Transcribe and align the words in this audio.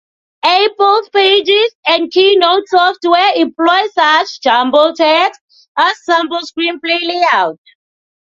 Apple's 0.43 1.09
Pages 1.09 1.75
and 1.85 2.09
Keynote 2.11 2.67
software 2.69 3.33
employ 3.35 3.83
such 3.93 4.41
jumbled 4.41 4.95
text 4.95 5.39
as 5.77 6.03
sample 6.05 6.39
screenplay 6.39 6.99
layout. 7.07 7.59